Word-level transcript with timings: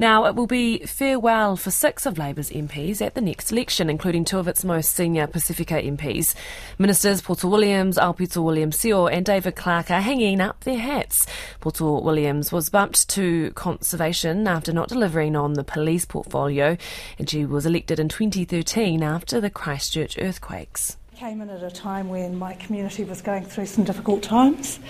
Now, 0.00 0.24
it 0.24 0.34
will 0.34 0.46
be 0.46 0.78
farewell 0.86 1.56
for 1.56 1.70
six 1.70 2.06
of 2.06 2.16
Labour's 2.16 2.48
MPs 2.48 3.02
at 3.02 3.14
the 3.14 3.20
next 3.20 3.52
election, 3.52 3.90
including 3.90 4.24
two 4.24 4.38
of 4.38 4.48
its 4.48 4.64
most 4.64 4.94
senior 4.94 5.26
Pasifika 5.26 5.86
MPs. 5.94 6.34
Ministers 6.78 7.20
Poto 7.20 7.48
Williams, 7.48 7.98
Aupito 7.98 8.42
William 8.42 8.70
Sio, 8.70 9.12
and 9.12 9.26
David 9.26 9.56
Clark 9.56 9.90
are 9.90 10.00
hanging 10.00 10.40
up 10.40 10.64
their 10.64 10.78
hats. 10.78 11.26
Poto 11.60 12.00
Williams 12.00 12.50
was 12.50 12.70
bumped 12.70 13.10
to 13.10 13.50
conservation 13.50 14.48
after 14.48 14.72
not 14.72 14.88
delivering 14.88 15.36
on 15.36 15.52
the 15.52 15.64
police 15.64 16.06
portfolio, 16.06 16.78
and 17.18 17.28
she 17.28 17.44
was 17.44 17.66
elected 17.66 18.00
in 18.00 18.08
2013 18.08 19.02
after 19.02 19.38
the 19.38 19.50
Christchurch 19.50 20.16
earthquakes. 20.18 20.96
Came 21.20 21.42
in 21.42 21.50
at 21.50 21.62
a 21.62 21.70
time 21.70 22.08
when 22.08 22.38
my 22.38 22.54
community 22.54 23.04
was 23.04 23.20
going 23.20 23.44
through 23.44 23.66
some 23.66 23.84
difficult 23.84 24.22
times. 24.22 24.80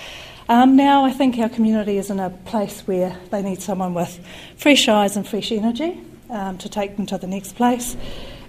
Um, 0.48 0.76
now 0.76 1.04
I 1.04 1.10
think 1.10 1.36
our 1.38 1.48
community 1.48 1.98
is 1.98 2.08
in 2.08 2.20
a 2.20 2.30
place 2.30 2.82
where 2.82 3.18
they 3.32 3.42
need 3.42 3.60
someone 3.60 3.94
with 3.94 4.24
fresh 4.56 4.86
eyes 4.86 5.16
and 5.16 5.26
fresh 5.26 5.50
energy 5.50 6.00
um, 6.28 6.56
to 6.58 6.68
take 6.68 6.96
them 6.96 7.06
to 7.06 7.18
the 7.18 7.26
next 7.26 7.56
place. 7.56 7.96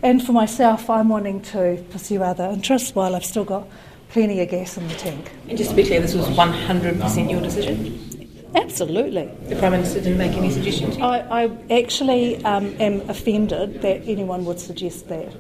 And 0.03 0.23
for 0.23 0.31
myself, 0.31 0.91
I'm 0.91 1.09
wanting 1.09 1.41
to 1.53 1.83
pursue 1.89 2.21
other 2.21 2.43
interests 2.53 2.93
while 2.93 3.15
I've 3.15 3.25
still 3.25 3.45
got 3.45 3.67
plenty 4.09 4.41
of 4.41 4.49
gas 4.49 4.77
in 4.77 4.87
the 4.87 4.93
tank. 4.93 5.31
And 5.49 5.57
just 5.57 5.71
to 5.71 5.75
be 5.75 5.84
clear, 5.84 6.01
this 6.01 6.13
was 6.13 6.27
100% 6.27 7.31
your 7.31 7.41
decision? 7.41 8.29
Absolutely. 8.53 9.25
The 9.48 9.55
Prime 9.55 9.71
Minister 9.71 10.01
didn't 10.01 10.20
make 10.20 10.34
any 10.34 10.51
suggestions? 10.51 10.99
I, 10.99 11.45
I 11.45 11.73
actually 11.73 12.45
um, 12.45 12.75
am 12.79 13.09
offended 13.09 13.81
that 13.81 14.07
anyone 14.07 14.45
would 14.45 14.59
suggest 14.59 15.09
that. 15.09 15.34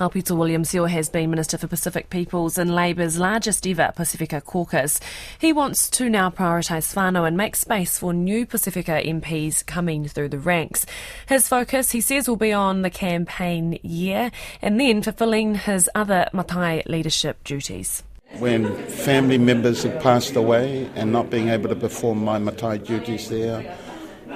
Aupito 0.00 0.34
William 0.34 0.62
Sio 0.62 0.88
has 0.88 1.10
been 1.10 1.28
Minister 1.28 1.58
for 1.58 1.66
Pacific 1.66 2.08
Peoples 2.08 2.56
in 2.56 2.74
Labour's 2.74 3.18
largest 3.18 3.66
ever 3.66 3.92
Pasifika 3.94 4.42
caucus. 4.42 4.98
He 5.38 5.52
wants 5.52 5.90
to 5.90 6.08
now 6.08 6.30
prioritise 6.30 6.94
whānau 6.94 7.28
and 7.28 7.36
make 7.36 7.54
space 7.54 7.98
for 7.98 8.14
new 8.14 8.46
Pasifika 8.46 9.06
MPs 9.06 9.64
coming 9.66 10.08
through 10.08 10.30
the 10.30 10.38
ranks. 10.38 10.86
His 11.26 11.48
focus, 11.48 11.90
he 11.90 12.00
says, 12.00 12.28
will 12.28 12.36
be 12.36 12.50
on 12.50 12.80
the 12.80 12.88
campaign 12.88 13.78
year 13.82 14.30
and 14.62 14.80
then 14.80 15.02
fulfilling 15.02 15.56
his 15.56 15.90
other 15.94 16.30
Matai 16.32 16.82
leadership 16.86 17.44
duties. 17.44 18.02
When 18.38 18.74
family 18.86 19.36
members 19.36 19.82
have 19.82 20.02
passed 20.02 20.34
away 20.34 20.88
and 20.94 21.12
not 21.12 21.28
being 21.28 21.50
able 21.50 21.68
to 21.68 21.76
perform 21.76 22.24
my 22.24 22.38
Matai 22.38 22.78
duties 22.78 23.28
there, 23.28 23.76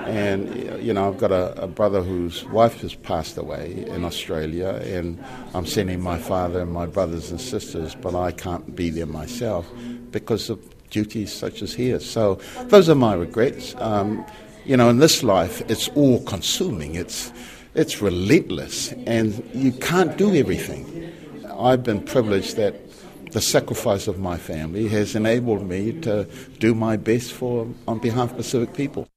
and 0.04 0.82
you 0.84 0.92
know, 0.92 1.08
I've 1.08 1.18
got 1.18 1.32
a, 1.32 1.62
a, 1.62 1.66
brother 1.66 2.02
whose 2.02 2.44
wife 2.46 2.80
has 2.82 2.94
passed 2.94 3.36
away 3.36 3.84
in 3.88 4.04
Australia, 4.04 4.80
and 4.84 5.22
I'm 5.54 5.66
sending 5.66 6.00
my 6.00 6.18
father 6.18 6.60
and 6.60 6.72
my 6.72 6.86
brothers 6.86 7.30
and 7.30 7.40
sisters, 7.40 7.94
but 7.94 8.14
I 8.14 8.32
can't 8.32 8.76
be 8.76 8.90
there 8.90 9.06
myself 9.06 9.70
because 10.10 10.50
of 10.50 10.58
duties 10.90 11.32
such 11.32 11.62
as 11.62 11.74
here. 11.74 12.00
So 12.00 12.38
those 12.64 12.88
are 12.88 12.94
my 12.94 13.14
regrets. 13.14 13.74
Um, 13.78 14.24
you 14.64 14.76
know, 14.76 14.88
in 14.88 14.98
this 14.98 15.22
life, 15.22 15.62
it's 15.70 15.88
all 15.88 16.22
consuming. 16.22 16.94
It's 16.94 17.32
it's 17.74 18.00
relentless, 18.00 18.92
and 19.06 19.42
you 19.52 19.72
can't 19.72 20.16
do 20.16 20.34
everything. 20.34 21.12
I've 21.58 21.82
been 21.82 22.00
privileged 22.00 22.56
that 22.56 22.74
the 23.32 23.40
sacrifice 23.40 24.06
of 24.06 24.20
my 24.20 24.36
family 24.36 24.86
has 24.88 25.16
enabled 25.16 25.68
me 25.68 25.92
to 26.02 26.24
do 26.60 26.72
my 26.74 26.96
best 26.96 27.32
for 27.32 27.66
on 27.88 27.98
behalf 27.98 28.30
of 28.30 28.36
Pacific 28.36 28.74
people. 28.74 29.08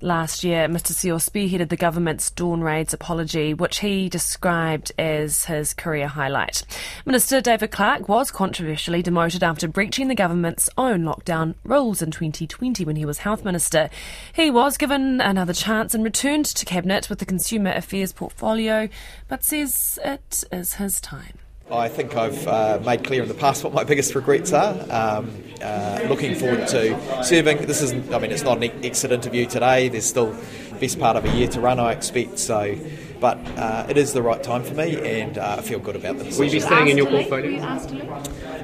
Last 0.00 0.44
year, 0.44 0.68
Mr. 0.68 0.92
Sio 0.92 1.16
spearheaded 1.16 1.68
the 1.68 1.76
government's 1.76 2.30
dawn 2.30 2.60
raids 2.60 2.92
apology, 2.92 3.54
which 3.54 3.78
he 3.78 4.08
described 4.08 4.92
as 4.98 5.44
his 5.46 5.74
career 5.74 6.08
highlight. 6.08 6.62
Minister 7.06 7.40
David 7.40 7.70
Clark 7.70 8.08
was 8.08 8.30
controversially 8.30 9.02
demoted 9.02 9.42
after 9.42 9.68
breaching 9.68 10.08
the 10.08 10.14
government's 10.14 10.68
own 10.76 11.02
lockdown 11.02 11.54
rules 11.64 12.02
in 12.02 12.10
2020 12.10 12.84
when 12.84 12.96
he 12.96 13.04
was 13.04 13.18
health 13.18 13.44
minister. 13.44 13.88
He 14.32 14.50
was 14.50 14.76
given 14.76 15.20
another 15.20 15.52
chance 15.52 15.94
and 15.94 16.02
returned 16.02 16.46
to 16.46 16.64
cabinet 16.64 17.08
with 17.08 17.18
the 17.18 17.26
consumer 17.26 17.72
affairs 17.72 18.12
portfolio, 18.12 18.88
but 19.28 19.44
says 19.44 19.98
it 20.04 20.44
is 20.50 20.74
his 20.74 21.00
time. 21.00 21.38
I 21.70 21.88
think 21.88 22.14
I've 22.14 22.46
uh, 22.46 22.78
made 22.84 23.04
clear 23.04 23.22
in 23.22 23.28
the 23.28 23.34
past 23.34 23.64
what 23.64 23.72
my 23.72 23.84
biggest 23.92 24.14
regrets 24.14 24.52
are. 24.52 24.74
Um, 24.90 25.30
uh, 25.62 26.06
looking 26.08 26.34
forward 26.34 26.68
to 26.68 27.24
serving. 27.24 27.66
This 27.66 27.80
isn't, 27.80 28.12
I 28.12 28.18
mean, 28.18 28.30
it's 28.30 28.42
not 28.42 28.62
an 28.62 28.84
exit 28.84 29.12
interview 29.12 29.46
today. 29.46 29.88
There's 29.88 30.04
still 30.04 30.36
best 30.78 30.98
part 30.98 31.16
of 31.16 31.24
a 31.24 31.30
year 31.30 31.48
to 31.48 31.60
run, 31.60 31.80
I 31.80 31.92
expect. 31.92 32.38
So, 32.38 32.76
but 33.18 33.38
uh, 33.56 33.86
it 33.88 33.96
is 33.96 34.12
the 34.12 34.22
right 34.22 34.42
time 34.42 34.62
for 34.62 34.74
me, 34.74 35.20
and 35.22 35.38
uh, 35.38 35.56
I 35.58 35.62
feel 35.62 35.78
good 35.78 35.96
about 35.96 36.18
the 36.18 36.24
decision. 36.24 36.38
Will 36.38 36.52
you 36.52 36.60
be 36.60 36.60
staying 36.60 36.88
in 36.88 36.98
your 36.98 37.06
portfolio? 37.06 37.62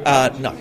Uh, 0.04 0.30
no. 0.38 0.54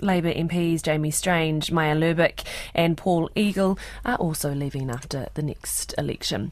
Labour 0.00 0.32
MPs 0.32 0.82
Jamie 0.82 1.10
Strange, 1.10 1.70
Marja 1.70 1.98
Lubeck, 1.98 2.44
and 2.74 2.96
Paul 2.96 3.30
Eagle 3.34 3.78
are 4.04 4.16
also 4.16 4.54
leaving 4.54 4.90
after 4.90 5.28
the 5.34 5.42
next 5.42 5.94
election. 5.98 6.40